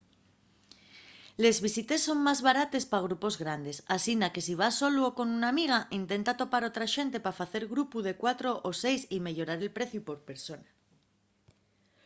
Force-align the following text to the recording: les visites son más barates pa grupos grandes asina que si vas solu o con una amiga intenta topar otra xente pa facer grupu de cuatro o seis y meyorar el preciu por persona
les 1.43 1.57
visites 1.65 2.01
son 2.07 2.17
más 2.27 2.39
barates 2.47 2.85
pa 2.91 3.03
grupos 3.07 3.35
grandes 3.43 3.77
asina 3.95 4.31
que 4.33 4.45
si 4.47 4.53
vas 4.61 4.75
solu 4.81 5.01
o 5.09 5.15
con 5.17 5.27
una 5.37 5.47
amiga 5.53 5.79
intenta 6.01 6.39
topar 6.41 6.63
otra 6.69 6.91
xente 6.95 7.17
pa 7.25 7.37
facer 7.41 7.63
grupu 7.73 7.97
de 8.07 8.13
cuatro 8.21 8.49
o 8.69 8.71
seis 8.83 9.01
y 9.15 9.17
meyorar 9.27 9.59
el 9.61 9.75
preciu 9.77 10.01
por 10.07 10.17
persona 10.29 10.69